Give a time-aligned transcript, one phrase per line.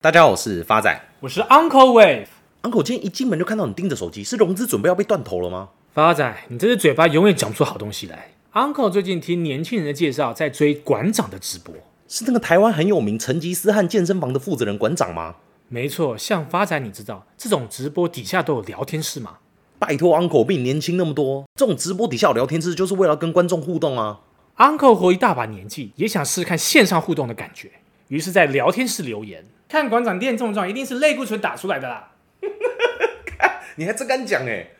[0.00, 2.28] 大家好，我是发仔，我是 Uncle Wave。
[2.62, 5.70] Uncle 今天一进门就看到你盯着手机，是融资准备要被断头了吗？
[5.92, 8.30] 发仔，你这只嘴巴永远讲不出好东西来。
[8.52, 11.74] Uncle 最近听年轻人的介绍，在追馆长的直播，
[12.06, 15.34] 是那个台湾很有名成吉思汗健身房的负责人馆长吗？
[15.66, 19.38] 没错，像发仔，你知道这种直播底下都有聊天室吗？
[19.80, 24.20] 拜托，Uncle 比你年轻那么多，这种直播底下有聊天室就是为了跟观众互动啊。
[24.58, 27.72] Uncle 活一大把年纪，也想试试看线上互动的感觉，
[28.06, 29.44] 于是，在聊天室留言。
[29.68, 32.12] 看馆长练这么壮，一定是类固醇打出来的啦！
[33.76, 34.70] 你还真敢讲哎！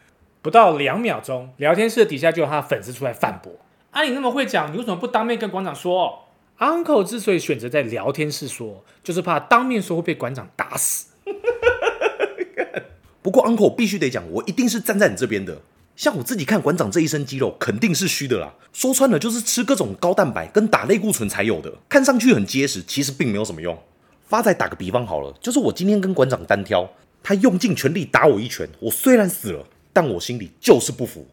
[0.41, 3.53] 不到两秒钟，聊天室底下就有他的粉丝出来反驳
[3.93, 6.25] ：“啊，你那么会讲，你为什么不当面跟馆长说
[6.59, 11.09] ？”Uncle 之所以选择在聊天室说，就是怕当面说会被馆长打死。
[13.21, 15.61] 不过 Uncle 必须得讲，我一定是站在你这边的。
[15.97, 18.55] 像我自己看馆长这一身肌肉，肯定是虚的啦。
[18.73, 23.77] 说穿了，就是吃各种高蛋白跟打类固醇才有的，看上去很结实，其实并没有什么用。
[24.29, 26.87] 发仔打个比方好了，就是我今天跟馆长单挑，
[27.23, 31.27] 他用尽全力打我一拳，我虽然死了，但我心里就是不服。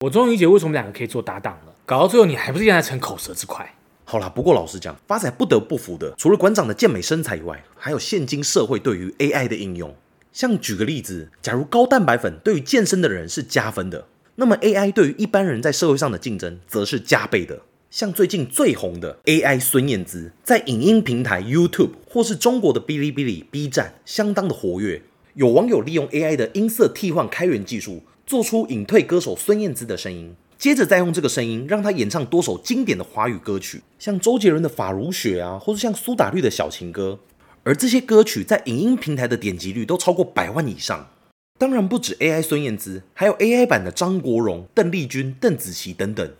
[0.00, 3.74] 我终于理解为什么两个可以做搭档了，搞到最后你还不是让他逞口舌之快。
[4.04, 9.94] 好啦，不过老实讲，发仔不得不服的，除了馆长的健美身材以外，还有现今社会对于 AI 的应用。
[10.30, 17.62] 像举个例子，假如高蛋白粉对于健身的人是加分的，那么 AI 对于一般人在社会上的竞争则是加倍的。
[17.92, 25.02] 像最近最红的 AI 孙燕姿，在影音平台 YouTube 或是中国的哔哩哔哩 B 站相当的活跃。
[25.34, 37.18] 有网友利用 AI 的音色替换开源技术，做出隐退歌手孙燕姿的声音，接着再用这个声音让她演唱多首经典的华语歌曲，像周杰伦的《法如雪》啊，或是像苏打绿的小情歌。
[37.62, 41.10] 而这些歌曲在影音平台的点击率都超过百万以上。
[41.58, 46.32] 当然不止 AI 孙燕姿，还有 AI 版的张国荣、邓丽君、邓紫棋等等。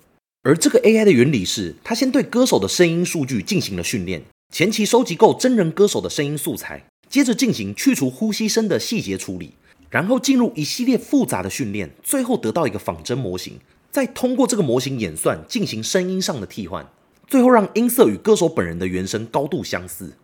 [0.44, 9.52] 而这个 AI 的原理是，它先对歌手的声音数据进行了训练，前期收集够真人歌手的声音素材，接着进行去除呼吸声的细节处理，
[9.88, 13.60] 然后进入一系列复杂的训练，最后得到一个仿真模型，
[13.92, 16.84] 再通过这个模型演算进行声音上的替换，
[17.28, 20.14] 最后让音色与歌手本人的原声高度相似。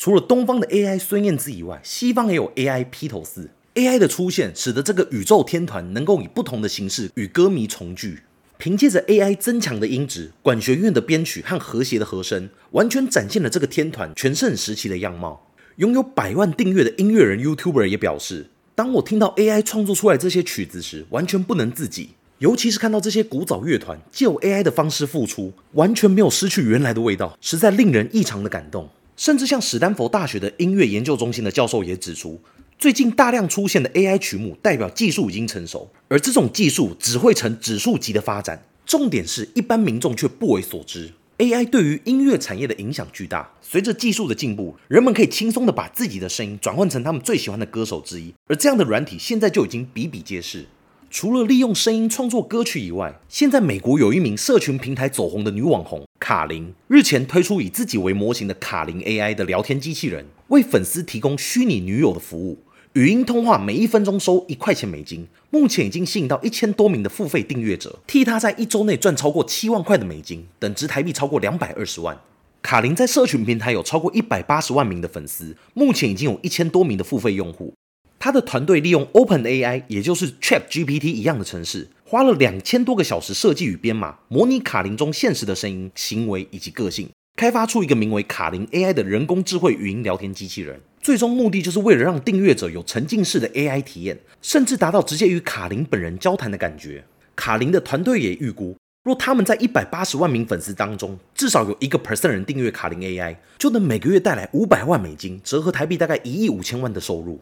[0.00, 3.50] 除了东方的 AI 孙燕姿以外，西方也有 AI 披头四。
[3.74, 8.20] AI 的出现，使得这个宇宙天团能够以不同的形式与歌迷重聚。
[8.58, 15.48] 凭借着 AI 增强的音质、管弦乐的编曲和和谐的和声，完全展现了这个天团全盛时期的样貌。
[15.76, 22.10] 拥有百万订阅的音乐人 YouTuber 也表示，当我听到 AI 创作出来这些曲子时，完全不能自己。
[22.38, 28.88] 尤其是看到这些古早乐团借由 AI 的方式复出，完全没有失去原来的味道，实在令人异常的感动。
[29.16, 32.40] 甚至像史丹佛大学的音乐研究中心的教授也指出。
[32.78, 38.62] 最近大量出现的 AI 曲目，代表技术已经成熟，而这种技术只会呈指数级的发展。
[38.86, 41.10] 重点是一般民众却不为所知。
[41.38, 43.50] AI 对于音乐产业的影响巨大。
[43.60, 48.32] 随着技术的进步，人们可以轻松地把自己的声音转换成他们最喜欢的歌手之一。
[48.46, 50.66] 而这样的软体现在就已经比比皆是。
[51.10, 62.58] 除了利用声音创作歌曲以外，现在美国有一名社群平台走红的女网红卡琳，日前推出以自己为模型的卡琳 AI 的聊天机器人，为粉丝提供虚拟女友的服务。
[62.98, 72.18] 语音通话每一分钟收一块钱美金，目前已经吸引到一千多名的付费订阅者，替他在一周内赚超过七万块的美金，等值台币超过两百二十万。
[72.60, 77.72] 卡琳在社群平台有超过一百八十万名的粉丝，目前已经有一千多名的付费用户。
[78.18, 90.80] 他的团队利用 OpenAI，也就是 ChatGPT 一样的程式，花了两千多个小时设计与编码，模拟卡琳中现实的声音、行为以及个性，开发出一个名为卡琳 AI 的人工智慧语音聊天机器人。
[91.08, 97.02] 最终目的就是为了让订阅者有沉浸式的 AI 体验，甚至达到直接与卡琳本人交谈的感觉。
[97.34, 107.40] 卡琳的团队也预估，若他们在一百八十万名粉丝当中至少有一个 percent 人订阅卡琳 AI，就能每个月带来五百万美金，折合台币大概一亿五千万的收入。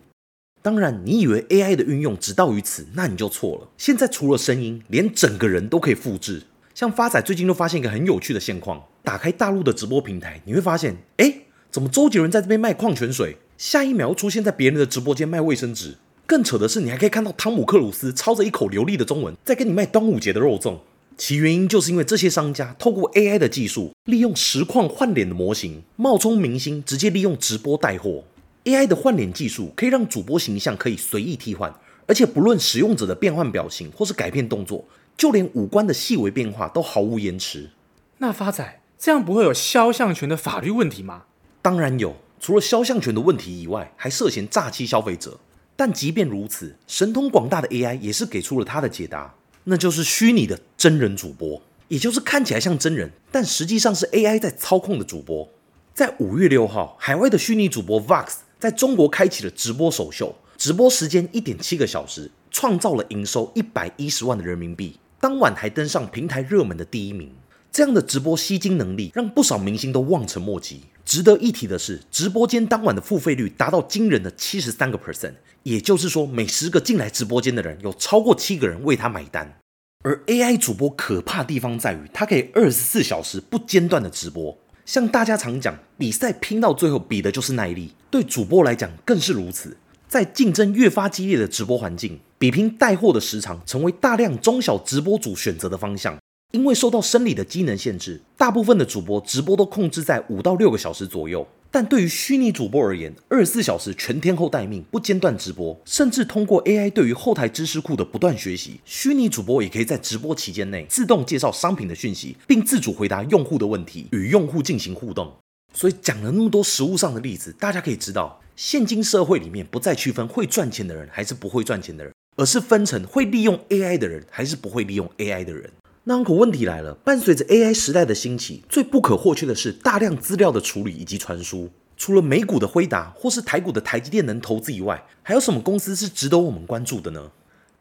[0.63, 3.69] 当然，你以为 AI 的运用只到于此，那你就错了。
[3.77, 6.45] 现在除了声音，连整个人都可以复制。
[6.73, 11.35] 像发仔最近就发现一个很有趣的现况：打开大陆的直播平台，你会发现，哎，
[11.73, 13.37] 怎么周杰伦在这边卖矿泉水？
[13.59, 20.79] 下一秒出现在别人的直播间卖卫生纸，更扯的是，你还可以看到汤姆克鲁斯操着一口流利的中文在跟你卖端午节的肉粽。
[21.17, 28.25] 其原因就是因为这些商家透过 AI 的技术，利用实况换脸的模型冒充明星，直接利用直播带货。
[28.65, 31.75] AI 的换脸技术可以让主播形象可以随意替换，
[32.07, 34.85] 而且不论使用者的变换表情或是改变动作，
[35.17, 37.71] 就连五官的细微变化都毫无延迟。
[38.19, 41.23] 那发仔，这样不会有肖像权的法律问题吗？
[41.63, 42.17] 当然有。
[42.41, 45.39] 除了肖像权的问题以外，还涉嫌诈欺消费者。
[45.75, 49.35] 但即便如此，神通广大的 AI 也是给出了他的解答，
[49.65, 55.47] 那就是虚拟的真人主播，也就是看起来像真人，但实际上是 AI 在操控的主播。
[55.93, 67.31] 在五月六号，海外的虚拟主播 Vox 在中国开启了直播首秀，直播时间一点七个小时，创造了营收一百一十万的人民币，当晚还登上平台热门的第一名。
[67.77, 70.81] 这样的直播吸金能力，让不少明星都望尘莫及。
[71.05, 79.59] 值得一提的是，直播间当晚的付费率达到惊人的七十三个 percent，也就是说，每十个进来直播间的人，有超过七个人为他买单。
[80.03, 84.57] 而 AI 主播可怕地方在于，它可以二十四小时不间断的直播。
[84.87, 89.77] 像大家常讲，比赛拼到最后比的就是耐力，对主播来讲更是如此。
[90.09, 96.17] 在竞争越发激烈的直播环境，比拼带货的时长成为大量中小直播主选择的方向。
[96.57, 101.47] 因为受到生理的机能限制，大部分的主播直播都控制在五到六个小时左右。
[101.71, 115.31] 但对于虚拟主播而言，二十四小时全天候待命，不间断直播，甚至通过 AI 对于后台知识库的不断学习，虚拟主播也可以在直播期间内自动介绍商品的讯息，并自主回答用户的问题，与用户进行互动。
[115.75, 125.71] 所以讲了那么多实物上的例子，大家可以知道，现今社会里面不再区分会赚钱的人还是不会赚钱的人，而是分成会利用 AI 的人还是不会利用 AI 的人。
[126.09, 131.69] 那可问题来了，伴随着 AI 时代的兴起，最不可或缺的是大量资料的处理以及传输。
[131.97, 137.33] 除了美股的辉达或是台股的台积电能投资以外，还有什么公司是值得我们关注的呢？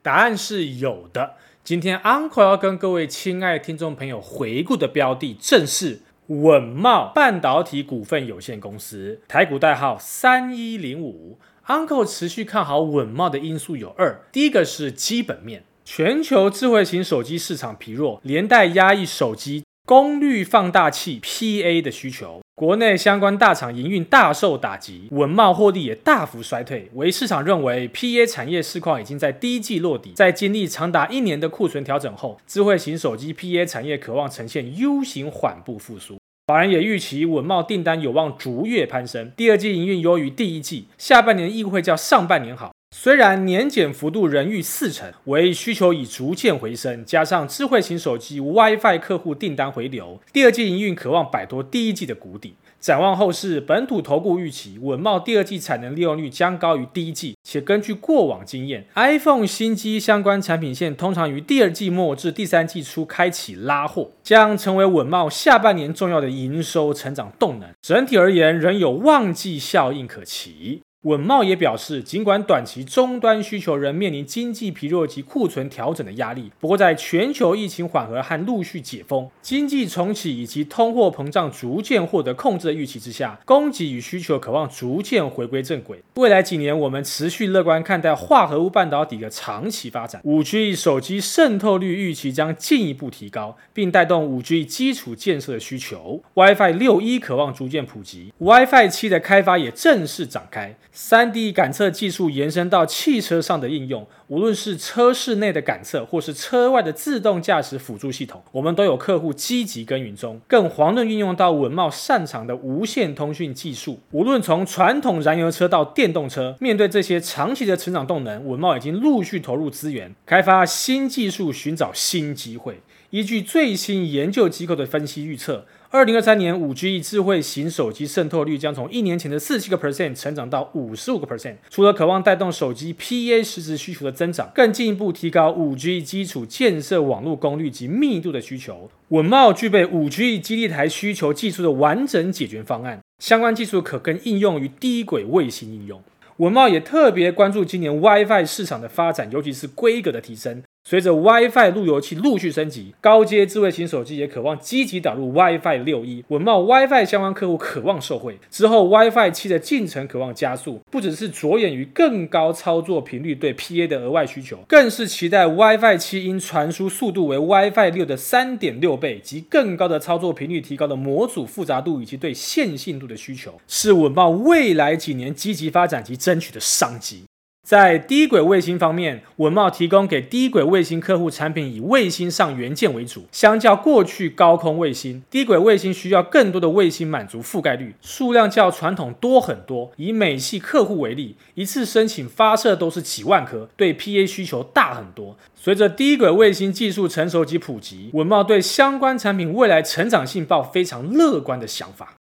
[0.02, 1.34] 答案是有的。
[1.64, 11.38] 今天 Uncle 要跟各位亲爱的听众朋友回顾的标的，正是稳懋半导体股份有限公司，台股代号三一零五。
[11.68, 15.64] Uncle 持续看好稳懋的因素有二，第一个是基本面。
[15.86, 22.42] 全球智慧型手机市场疲弱，连带压抑手机功率放大器 （PA） 的需求。
[22.56, 26.90] 国内相关大厂营运大受打击，稳懋获利也大幅衰退。
[26.96, 36.18] 为市场认为，PA 产业市况已经在第一季落底，在经历长达一年的库存调整后，智慧型手机 PA 产业可望呈现 U 型缓步复苏。
[36.48, 42.75] 法人也预期稳懋订单有望逐月攀升，第二季营运优于第一季，下半年的议会较上半年好。
[42.98, 52.56] 虽然年减幅度仍逾四成，惟需求已逐渐回升，加上智慧型手机 WiFi 客户订单回流，第二季营运可望摆脱第一季的谷底。
[52.80, 67.70] 展望后市，本土投顾预期稳懋第二季产能利用率将高于第一季，且根据过往经验，iPhone 新机相关产品线通常于第二季末至第三季初开启拉货，将成为稳懋下半年重要的营收成长动能。
[67.82, 70.82] 整体而言，仍有旺季效应可期。
[71.06, 86.02] 稳懋也表示，尽管短期终端需求仍面临经济疲弱及库存调整的压力，不过在全球疫情缓和和陆续解封、经济重启以及通货膨胀逐渐获得控制的预期之下，供给与需求可望逐渐回归正轨。
[86.16, 90.20] 未来几年，我们持续乐观看待化合物半导体的长期发展。
[90.24, 96.24] 五 G 手机渗透率预期将进一步提高，并带动五 G 基础建设的需求。
[96.34, 100.76] WiFi 六 E 可望逐渐普及，WiFi 七的开发也正式展开。
[100.98, 110.40] 三 D 感测技术延伸到汽车上的应用，无论是车室内的感测，或是车外的自动驾驶辅助系统，我们都有客户积极耕耘中。
[110.48, 122.80] 更遑论运用到稳茂擅长的无线通讯技术，无论从传统燃油车到电动车，面对这些长期的成长动能，稳茂已经陆续投入资源，开发新技术，寻找新机会。
[123.10, 125.66] 依据最新研究机构的分析预测。
[125.96, 131.56] 二零二三年，五 G 智慧型手机渗透率将从一年前的四七个 percent 成长到五十五个 percent。
[131.70, 138.92] 除了渴望带动手机 PA 实质需求的增长，更进一步提高五 G 基础建设网络功率及密度的需求。
[139.08, 146.04] 稳懋具备五 G 基地台需求技术的完整解决方案，相关技术可更应用于低轨卫星应用。
[146.40, 150.62] 稳懋也特别关注今年 WiFi 市场的发展，尤其是规格的提升。
[150.88, 158.38] 随着 WiFi 路由器陆续升级，高阶智慧型手机也渴望积极导入 WiFi 六 E，稳懋 WiFi 相关客户渴望受惠。
[158.52, 177.24] 之后 WiFi 七的进程渴望加速，不只是着眼于更高操作频率对 PA 的额外需求，更是期待 WiFi 七因传输速度为 WiFi 六的三点六倍及更高的操作频率提高的模组复杂度以及对线性度的需求，是稳懋未来几年积极发展及争取的商机。
[177.66, 183.26] 在低轨卫星方面，稳懋提供给低轨卫星客户产品以卫星上元件为主。
[183.32, 189.92] 相较过去高空卫星，低轨卫星需要更多的卫星满足覆盖率，数量较传统多很多。
[189.96, 195.36] 以美系客户为例，一次申请发射都是几万颗，对 PA 需求大很多。
[195.56, 202.14] 随着低轨卫星技术成熟及普及，稳懋对相关产品未来成长性抱非常乐观的想法。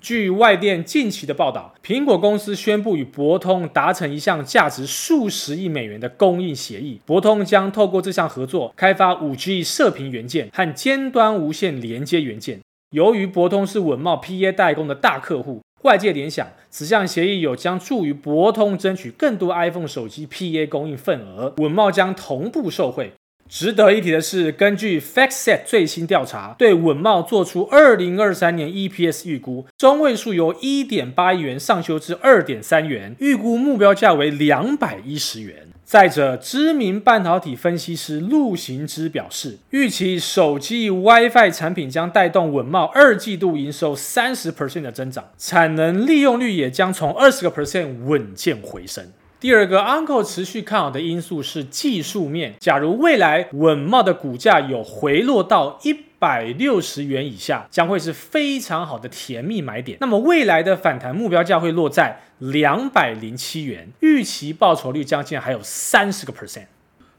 [0.00, 7.00] 据外电近期的报道，苹果公司宣布与博通达成一项价值数十亿美元的供应协议。
[7.04, 12.60] 博通将透过这项合作，开发 5G 射频元件和尖端无线连接元件。
[12.90, 23.12] 由于博通是稳茂 PA 代工的大客户，外界联想，此项协议有将助于博通争取更多 iPhone 手机 PA 供应份额，稳茂将同步受惠。
[23.48, 35.68] 值得一提的是，根据 FactSet 最新调查，对稳懋做出二零二三年 EPS 预估，中位数由一点八亿元上修至二点三元，预估目标价为两百一十元。
[35.84, 49.12] 再者，知名半导体分析师陆行之表示，预期手机 WiFi 产品将带动稳懋二季度营收三十 percent 的增长，产能利用率也将从二十个 percent 稳健回升。
[49.46, 52.56] 第二个，Uncle 持续看好的因素是技术面。
[52.58, 59.98] 假如未来稳茂的股价有回落到一百六十元以下，将会是非常好的甜蜜买点。
[60.00, 66.66] 那么未来的反弹目标价会落在两百零七元，预期报酬率将近还有三十个 percent。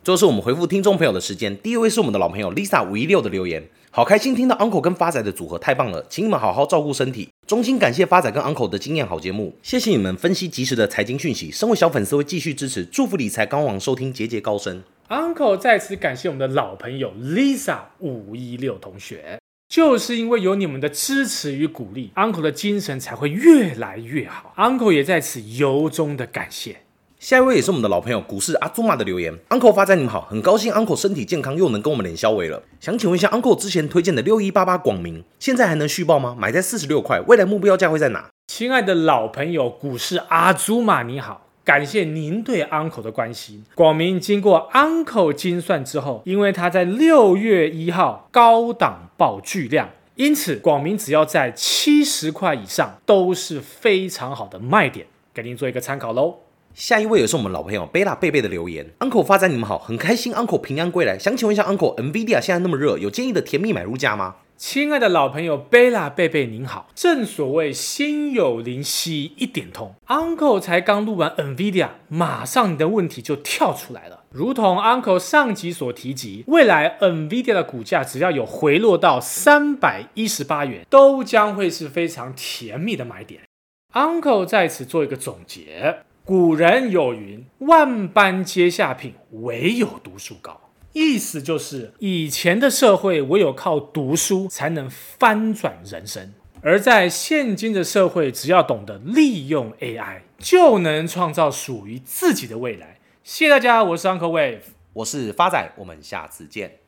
[0.03, 3.63] 最后是我们回复听众朋友的时间，第一位是我们的老朋友 Lisa 五一六的留言。
[3.89, 7.29] 好开心听到 Uncle 跟发仔的组合太棒了，请你们好好照顾身体。
[7.48, 11.50] 衷心感谢发仔跟 Uncle 的经验好节目，谢谢你们分析及时的财经讯息。
[11.50, 14.84] 身为小粉丝会继续支持，祝福理财高网收听节节高升。
[15.08, 19.39] Uncle 再次感谢我们的老朋友 Lisa 五一六同学，
[19.70, 24.54] 就是因为有你们的支持与鼓励，Uncle 的精神才会越来越好。
[24.58, 26.82] Uncle 也在此由衷的感谢。
[27.27, 32.63] 下一位也是我们的老朋友股市阿祖玛的留言，Uncle 发展你们好，很高兴 Uncle 身体健康又能跟我们连消维了。
[32.79, 36.38] 想请问一下 Uncle 之前推荐的六一八八广明，现在还能续抱吗？
[36.39, 38.29] 买在四十六块，未来目标价会在哪？
[38.48, 43.65] 亲爱的老朋友股市阿祖玛你好，感谢您对 Uncle 的关心。
[43.75, 56.38] 广明经过 Uncle 精算之后，因为它在六月一号高档爆巨量，因此广明只要在七十块以上都是非常好的卖点，给您做一个参考喽。
[56.77, 64.36] 下一位也是我们老朋友贝拉贝贝的留言，Uncle 发展你们好，很开心 Uncle 平安归来，想请问一下 Uncle，NVIDIA 现在那么热，有建议的甜蜜买入价吗？
[64.57, 83.41] 亲爱的老朋友贝拉贝贝您好，正所谓心有灵犀一点通，Uncle 才刚录完 NVIDIA，马上你的问题就跳出来了，如同 Uncle 上集所提及，未来 NVIDIA 的股价只要有回落到三百一十八元，都将会是非常甜蜜的买点。
[83.93, 86.01] Uncle 在此做一个总结。
[86.27, 90.60] 古人有云：“万般皆下品，唯有读书高。”
[90.91, 103.00] 意思就是，以前的社会唯有靠读书才能翻转人生，而在现今的社会，只要懂得利用 AI，就能创造属于自己的未来。
[103.24, 104.60] 谢谢大家，我是 Uncle Wave，
[104.91, 106.79] 我是发仔，我们下次见。